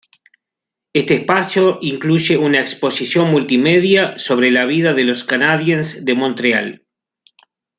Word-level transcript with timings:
Este 0.93 1.13
espacio 1.13 1.77
incluye 1.79 2.35
una 2.35 2.59
exposición 2.59 3.29
multimedia 3.29 4.17
sobre 4.17 4.49
la 4.49 4.65
vida 4.65 4.95
de 4.95 5.03
los 5.03 5.23
Canadiens 5.23 6.03
de 6.05 6.15
Montreal. 6.15 6.87